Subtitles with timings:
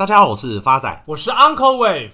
[0.00, 2.12] 大家好，我是发仔，我是 Uncle Wave。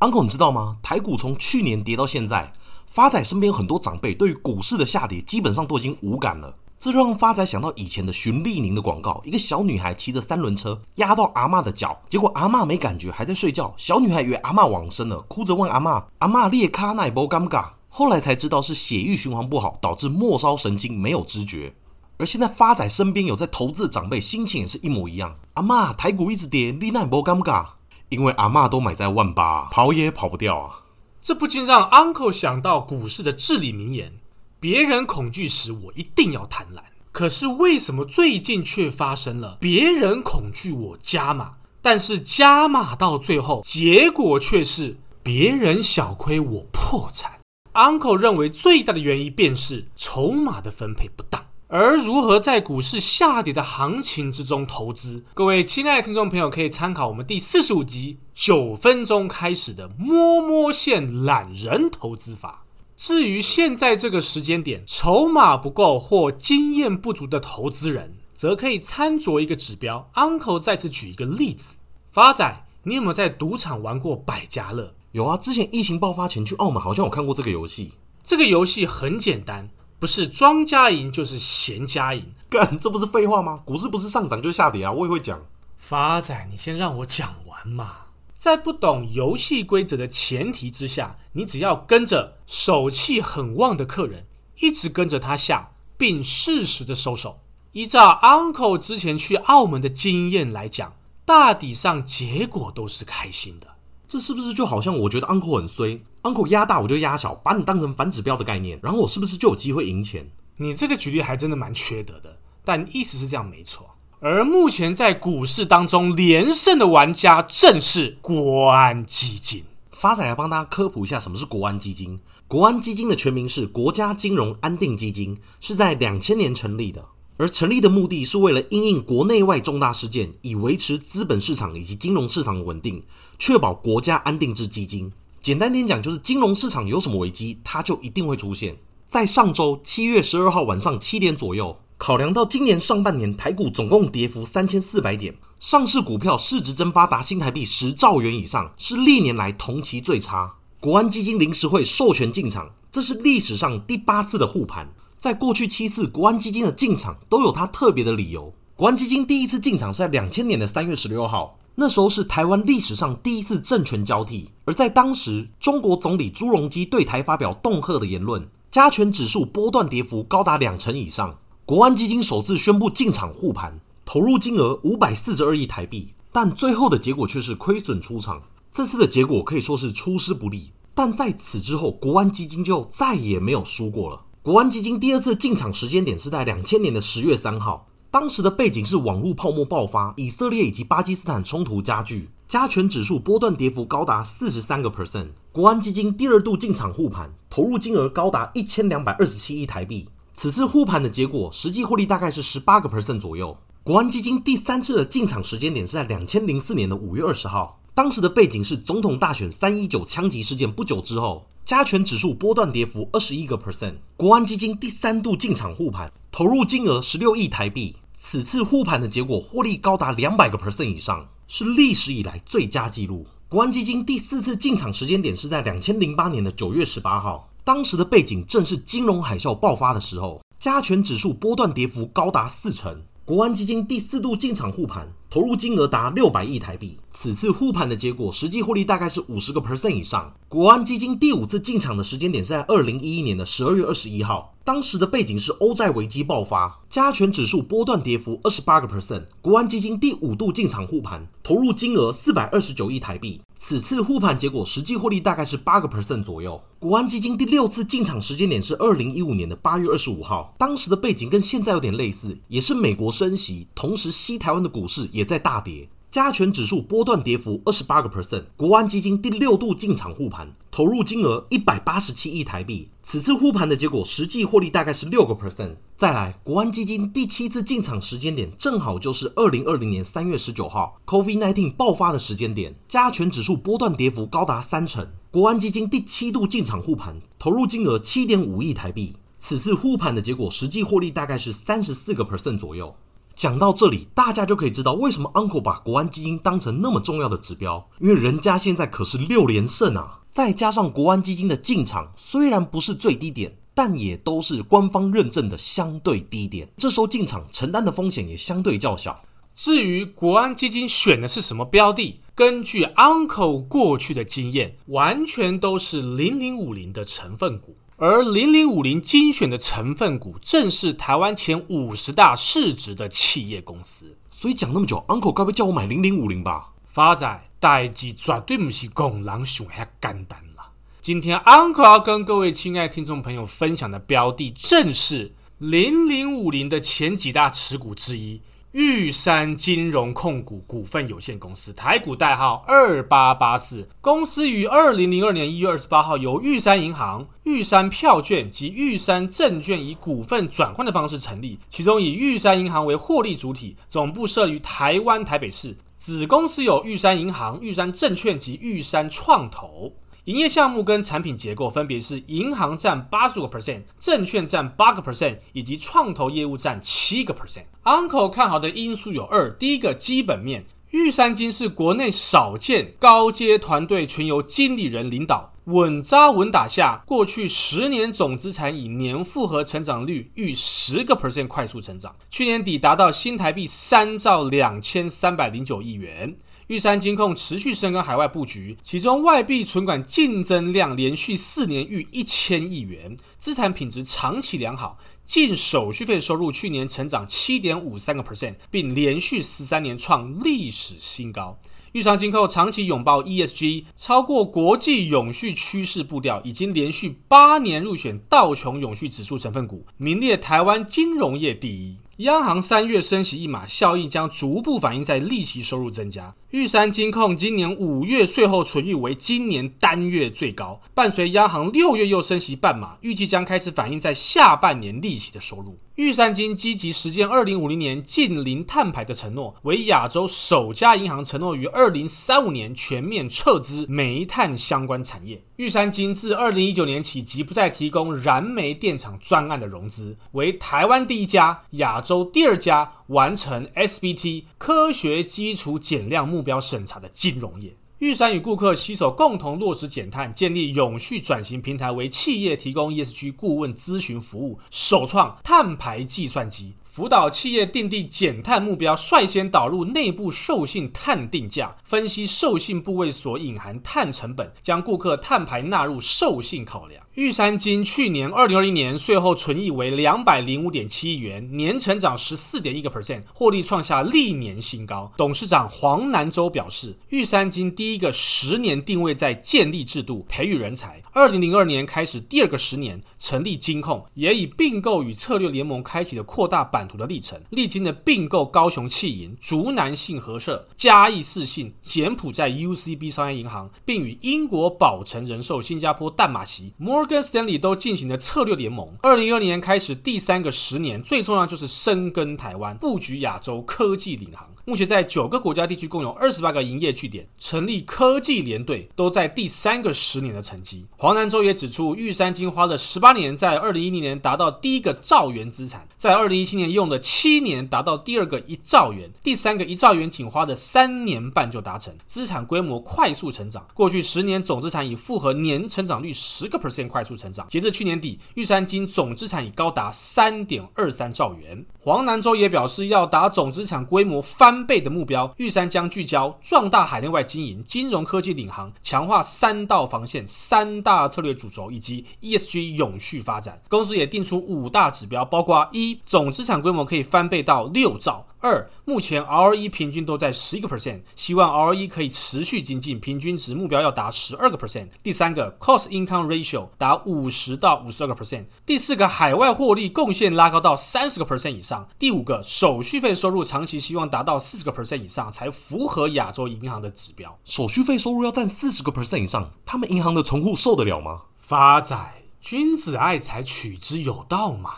[0.00, 0.76] Uncle，你知道吗？
[0.82, 2.52] 台股从去年跌到现在，
[2.86, 6.54] 发仔身边有很多长辈对于股市的下跌基本上都已经无感了。
[6.78, 13.72] 这就让发仔想到以前的循利宁的广告，一个小女孩骑着三轮车压到阿嬷的脚，结果阿嬷没感觉，还在睡觉。
[13.78, 21.74] 小女孩以为阿嬷往生了，哭着问阿嬷：“阿嬷，裂卡奶波尴尬？”后来才知道是血液循环不好，导致末梢神经没有知觉。
[22.22, 25.34] 而现在发仔身边有在投资的长辈，心情也是一模一样。
[25.54, 27.66] 阿嬷，台股一直跌，你奈波尴尬？
[28.10, 30.84] 因为阿嬷都买在万八，跑也跑不掉啊。
[31.20, 34.12] 这不禁让 Uncle 想到股市的至理名言。
[34.60, 36.80] 别人恐惧时，我一定要贪婪。
[37.10, 41.50] 可是为什么最近却发生了别人恐惧我加码，
[41.82, 47.40] 但是加码到最后，结果却是别人小亏我破产
[47.74, 51.44] ？Uncle 认为最大的原因便是筹码的分配不当。
[51.74, 55.24] 而如何在股市下跌的行情之中投资？
[55.32, 62.66] 各位亲爱的听众朋友，可以参考我们第四十五集九分钟开始的摸摸线懒人投资法。
[62.94, 70.10] 至于现在这个时间点，筹码不够或经验不足的投资人，则可以参酌一个指标。
[70.12, 71.76] Uncle 再次举一个例子：
[72.10, 74.92] 发仔，你有没有在赌场玩过百家乐？
[75.12, 77.92] 有啊，之前疫情爆发前去澳门，好像有看过这个游戏。
[78.22, 79.70] 这个游戏很简单，
[80.02, 82.34] 不是庄家赢就是闲家赢。
[82.50, 83.62] 干，这不是废话吗？
[83.64, 85.40] 股市不是上涨就下跌啊，我也会讲。
[85.76, 87.98] 发仔，你先让我讲完嘛。
[88.34, 94.26] 在不懂游戏规则的前提之下，你只要跟着手气很旺的客人，
[94.58, 97.38] 一直跟着他下，并适时的收手。
[97.70, 103.68] 依照 Uncle 之前去澳门的经验来讲，大抵上结果都是开心的。
[104.12, 110.30] 这是不是就好像我觉得 Uncle 很衰，Uncle 压大我就压小，把你当成反指标的概念，然后我是不是就有机会赢钱？
[110.58, 113.88] 你这个举例还真的蛮缺德的，但意思是这样没错。
[114.20, 119.64] 而目前在股市当中连胜的玩家正是国安基金。
[119.90, 122.20] 发仔来帮大家科普一下什么是国安基金。
[122.46, 127.06] 国安基金的全名是国家金融安定基金，是在两千年成立的。
[127.36, 133.02] 而成立的目的是为了因应国内外重大事件，以维持资本市场以及金融市场的稳定，
[133.38, 135.12] 确保国家安定之基金。
[135.40, 138.76] 简单点讲，就是金融市场有什么危机，它就一定会出现。
[139.08, 141.78] 在上周七月十二号晚上七点左右。
[141.98, 150.56] 考量到今年上半年台股总共跌幅三千四百点，上市股票市值蒸发达新台币十兆元以上，是历年来同期最差。
[150.80, 154.92] 国安基金临时会授权进场，这是历史上第八次的护盘。
[155.22, 158.52] 在过去七次国安基金的进场都有它特别的理由。
[158.74, 171.38] 国安基金第一次进场是在两千年的三月十六号，那时候是台湾历史上第一次政权交替，而在当时，中国总理朱镕基对台发表恫吓的言论，加权指数波段跌幅高达两成以上。
[171.64, 178.42] 国安基金首次宣布进场护盘，投入金额五百四十二亿台币，但最后的结果却是亏损出场。
[178.72, 184.22] 这次的结果可以说是出师不利，但在此之后，国安基金就再也没有输过了。
[184.44, 195.28] 国安基金第二次进场时间点是在两千年的十月三号，当时的背景是网络泡沫爆发，以色列以及巴基斯坦冲突加剧，加权指数波段跌幅高达四十三个 percent。
[195.52, 200.08] 国安基金第二度进场护盘，投入金额高达一千两百二十七亿台币。
[200.34, 203.56] 此次护盘的结果，实际获利大概是十八个 percent 左右。
[203.84, 213.94] 国安基金第三次的进场时间点是在两千零四年的五月二十号，当时的背景是总统大选三一九枪击事件不久之后，加权指数波段跌幅二十一个 percent。
[214.16, 217.96] 国安基金第三度进场护盘，投入金额十六亿台币。
[218.14, 223.26] 此次护盘的结果，获利高达两百个 percent 以上，是历史以来最佳纪录。
[223.48, 227.48] 国安基金第四次进场时间点是在两千零八年的九月十八号。
[227.62, 233.02] 当时的背景正是金融海啸爆发的时候，加权指数波段跌幅高达四成。
[233.24, 236.98] 国安基金第四度进场护盘，投入金额达六百亿台币。
[237.10, 240.34] 此次护盘的结果，实际获利大概是五十个 percent 以上。
[240.46, 249.24] 国安基金第五次进场的时间点是在二零一一年的十二月二十一号，当时的背景是欧债危机爆发，加权指数波段跌幅二十八个 percent。
[249.40, 253.40] 国安基金第五度进场护盘，投入金额四百二十九亿台币。
[253.56, 256.60] 此次护盘结果，实际获利大概是八个 percent 左右。
[256.78, 265.88] 国安基金第六次进场时间点是二零一五年的八月二十五号，当时的背景跟现在有点类似，也是美国升息，同时西台湾的股市也也在大跌。
[266.10, 272.88] 加权指数波段跌幅二十八个 percent，国安基金第六度进场护盘，投入金额一百八十七亿台币。
[273.02, 275.76] 此次护盘的结果，实际获利大概是六个 percent。
[275.96, 285.08] 再来，国安基金第七次进场时间点，正好就是二零二零年三月十九号，COVID-19 爆发的时间点，加权指数波段跌幅高达三成。
[285.30, 289.14] 国安基金第七度进场护盘，投入金额七点五亿台币。
[289.38, 292.94] 此次护盘的结果，实际获利大概是三十四个 percent 左右。
[293.34, 300.20] 讲到这里，大家就可以知道为什么 Uncle 把国安基金当成那么重要的指标，因为人家现在可是六连胜啊！
[300.30, 309.24] 再加上国安基金的进场虽然不是最低点，但也都是官方认证的相对低点，这时候进场承担的风险也相对较小。
[309.54, 317.76] 至于国安基金选的是什么标的，根据 Uncle 过去的经验，完全都是零零五零的成分股。
[318.04, 324.16] 而零零五零精选的成分股，正是台湾前五十大市值的企业公司。
[324.28, 326.72] 所以讲那么久，Uncle 该不会叫我买零零五零吧？
[326.84, 330.72] 发仔，代志绝对不是讲人想遐简单啦。
[331.00, 338.40] 今天 Uncle 要跟各位亲爱听众朋友分享的标的，正是零零五零的前几大持股之一。
[338.72, 359.92] 玉山金融控股股份有限公司，台股代号二八八四，公司于二零零二年一月二十八号由玉山银行、玉山票券及玉山证券以股份转换的方式成立，其中以玉山银行为获利主体，总部设于台湾台北市，子公司有玉山银行、玉山证券及玉山创投。
[360.26, 367.64] 营业项目跟产品结构分别是银行占八十五个 percent，证券占八个 percent，以及创投业务占七个 percent。
[367.82, 386.36] Uncle 看好的因素有二：第一个基本面，玉山金是国内少见高阶团队全由经理人领导，稳扎稳打下，过去十年总资产以年复合成长率逾十个 percent 快速成长，去年底达到新台币三兆两千三百零九亿元。
[386.68, 401.58] 玉山金控持续深耕海外布局，其中外币存款净增量连续四年逾一千亿元，资产品质长期良好，净手续费收入去年成长七点五三个 percent，并连续十三年创历史新高。
[401.92, 411.96] 玉山金控长期拥抱 ESG，超过国际永续趋势步调，已经连续八年入选道琼永续指数成分股，名列台湾金融业第一。
[412.18, 416.34] 央行三月升息一码，效应将逐步反映在利息收入增加。
[416.52, 425.78] 玉山金控今年五月税后存益为今年单月最高，伴随央行六月又升息半码，预计将开始反映在下半年利息的收入。
[425.94, 435.42] 玉山金积极实践二零五零年净零碳排的承诺，为亚洲首家银行承诺于二零三五年全面撤资煤炭相关产业。
[435.56, 456.74] 玉山金自二零一九年起即不再提供燃煤电厂专案的融资，为台湾第一家、亚洲第二家完成 SBT 科学基础减量目目标审查的金融业，玉山与顾客携手共同落实减碳，建立永续转型平台，为企业提供 ESG 顾问咨询服务，首创碳排计算机。
[456.94, 467.02] 辅导企业订定减碳目标，率先导入内部授信碳定价，分析授信部位所隐含碳成本，将顾客碳排纳入授信考量。
[467.14, 475.10] 玉山金去年二零二一年税后纯益为两百零五点七亿元，年成长十四点一个 percent，获利创下历年新高。
[475.16, 496.74] 董事长黄南洲表示，玉山金第一个十年定位在建立制度、培育人才，二零零二年开始第二个十年成立金控，也以并购与策略联盟开启的扩大版版图的历程，历经了并购高雄汽银、竹南信合社、嘉义四信、柬埔寨 UCB 商业银行，并与英国宝诚人寿、新加坡淡马锡、
[497.08, 498.96] 跟 Stanley 都进行了策略联盟。
[499.02, 504.51] 二零二零年开始，第三个十年最重要就是深耕台湾，布局亚洲科技领航。
[504.64, 510.86] 目前在九个国家地区共有二十八个营业据点，成立科技联队，都在第三个十年的成绩。
[510.96, 523.66] 黄南州也指出，玉山金花了十八年，在二零一零年达到第一个兆元资产，在二零一七年用了七年达到第二个一兆元，第三个一兆元仅花了三年半就达成，资产规模快速成长。
[523.74, 531.66] 过去十年总资产以复合年成长率十个 percent 快速成长，截至去年底，玉山金总资产已高达三点二三兆元。
[531.80, 534.51] 黄南州也表示，要达总资产规模翻。
[534.52, 543.62] 翻倍的目标，玉山将聚焦壮大海内外经营、金融科技领航，强化三道防线、三大策略主轴以及 ESG 永续发展。
[543.70, 548.26] 公司也定出五大指标，包括一总资产规模可以翻倍到六兆。
[548.42, 554.88] 二，目前 ROE 平均都在十一个 percent，希望 ROE 可以持续精进，平均值目标要达十二个 percent。
[555.00, 558.46] 第三个 Cost Income Ratio 达五十到五十二个 percent。
[558.66, 561.88] 第四个海外获利贡献拉高到三十个 percent 以上。
[562.00, 567.38] 第五个手续费收入长期希望达到四十个 percent 以上，才符合亚洲银行的指标。
[567.44, 571.22] 手续费收入要占四十个 percent 以上，他们银行的存户受得了吗？
[571.38, 571.96] 发仔，
[572.40, 574.70] 君子爱财，取之有道嘛。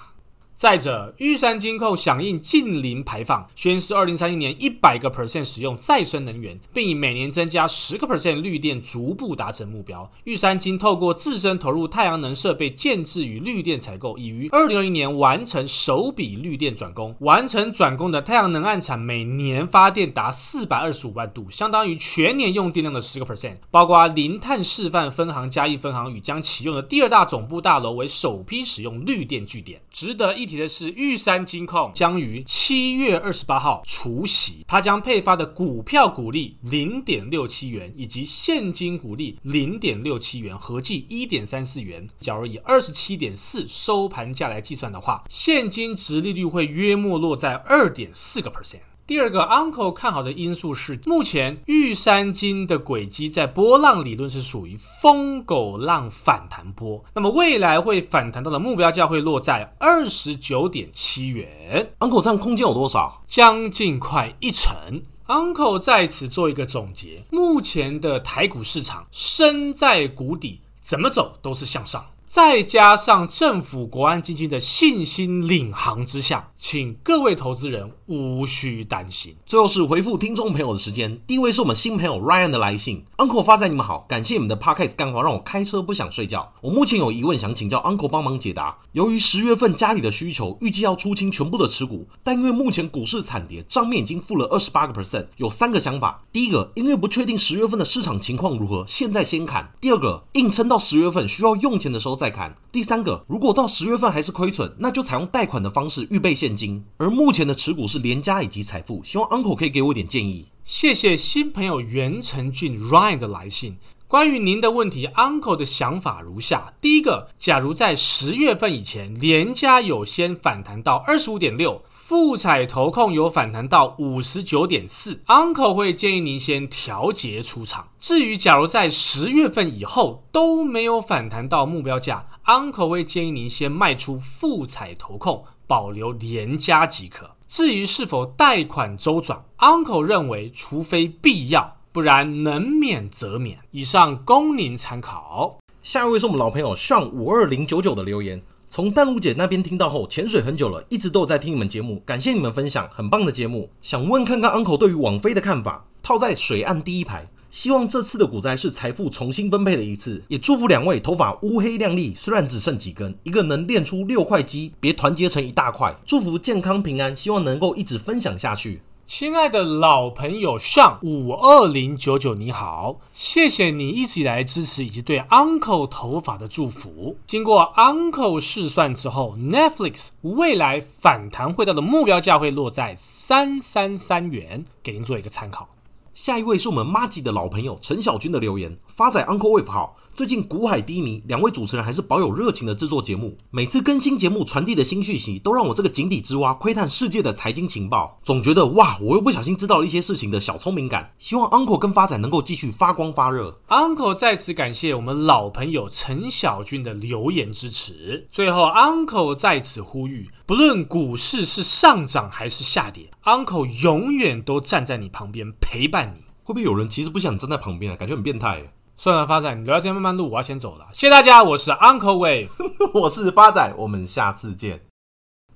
[0.55, 10.09] 再者，玉山金控响应近零排放，宣示二零三一年一百个 percent 使用再生能源，并以每年增加十个 percent 绿电逐步达成目标。
[10.23, 17.17] 玉山金透过自身投入太阳能设备建置与绿电采购，已于二零二零年完成首笔绿电转供。
[17.19, 23.57] 完成转供的太阳能案产每年发电达四百二十五万度，相当于全年用电量的十个 percent。
[23.73, 29.81] 包括零碳示范分行嘉义分行与将启用的第二大总部大楼为首批使用绿电据点。
[29.91, 30.44] 值得一。
[30.45, 42.07] 一提的是，玉山金控将于七月二十八号除息，它将配发的股票股利零点六七元，以及现金股利零点六七元，合计一点三四元。
[42.21, 48.94] 假如以二十七点四收盘价来计算的话，现金值利率会约莫落在二点四个 percent。
[49.07, 61.93] 第二个 Uncle 看好的因素是，目前玉山金的轨迹在波浪理论是属于疯狗浪反弹波，那么未来会反弹到的目标价会落在二十九点七元。
[61.99, 63.23] Uncle 这样空间有多少？
[63.27, 65.03] 将近快一成。
[65.27, 72.07] Uncle 在此做一个总结：目前的台股市场身在谷底，怎么走都是向上。
[72.35, 79.37] 再加上政府国安基金的信心领航之下，请各位投资人无需担心。
[79.47, 86.53] 最后是回复听众朋友的时间，第一位是我们新朋友 Ryan 的来信，Uncle 发财，你们好，感谢你们的 Podcast 干话，让我开车不想睡觉。
[86.61, 88.79] 我目前有疑问想请教 Uncle 帮忙解答。
[88.91, 96.25] 由于十月份家里的需求预计要出清全部的持股，但因为目前股市惨跌，账面已经负了二十八个 percent，有三个想法。
[96.33, 102.19] 第一个，因为不确定十月份的市场情况如何，现在先砍；第二个，硬撑到十月份需要用钱的时候。
[102.24, 106.83] 再再看第三个，如果到十月份还是亏损，那就采用贷款的方式预备现金。
[106.97, 110.47] 而目前的持股是联嘉以及财富，希望 Uncle 可以给我点建议。
[110.65, 113.77] 谢谢新朋友袁成俊 Ryan 的来信。
[114.09, 121.83] 关于您的问题，Uncle 的想法如下：第一个，假如在十月份以前，联嘉有先反弹到二十五点六。
[122.07, 127.89] 富采投控有反弹到五十九点四，Uncle 会建议您先调节出场。
[127.99, 137.31] 至于假如在十月份以后都没有反弹到目标价，Uncle 会建议您先卖出富采投控，保留连加即可。
[137.49, 143.61] 至于是否贷款周转，Uncle 认为除非必要，不然能免则免。
[143.71, 145.59] 以上供您参考。
[145.81, 148.43] 下一位是我们老朋友上五二零九九的留言。
[148.75, 153.71] 从淡如姐那边听到后，潜水很久了，一直都有在听你们节目，感谢你们分享，很棒的节目。
[153.81, 157.29] 想问看看 Uncle 对于网飞的看法，套在水岸第一排。
[157.53, 165.95] 希望这次的股灾是财富重新分配的一次，也祝福两位头发乌黑亮丽，虽然只剩几根，一个能练出六块肌，别团结成一大块。
[166.05, 168.83] 祝福健康平安，希望能够一直分享下去。
[169.05, 177.19] 亲爱的老朋友上五二零九九，你好，谢谢你一直以来支持以及对 Uncle 头发的祝福。
[177.27, 185.69] 经过 Uncle 试算之后，Netflix 未来反弹会到的目标价会落在三三三元，给您做一个参考。
[186.15, 189.97] 下一位是我们麻吉的老朋友陈小军的留言，发仔 Uncle Wave 好。
[190.15, 193.37] 最近股海低迷，两位主持人还是保有热情的制作节目。
[193.51, 201.11] 每次更新节目传递的新讯息，都让我这个井底之蛙窥探世界的财经情报，总觉得哇，我又不小心知道了一些事情的小聪明感。
[201.19, 203.59] 希望 Uncle 跟发仔能够继续发光发热。
[203.67, 208.29] Uncle 在此感谢我们老朋友陈小军的留言支持。
[208.31, 216.21] 最后，Uncle 在此呼吁，不论股市是上涨还是下跌，Uncle 永远都站在你旁边陪伴你。
[216.45, 217.97] 会不会有人其实不想站在旁边啊？
[217.97, 218.73] 感觉很变态耶。
[218.97, 220.87] 算了，发仔，你聊天慢慢录，我要先走了。
[220.93, 222.49] 谢谢大家，我是 Uncle Wave，
[223.01, 224.83] 我是发仔，我们下次见。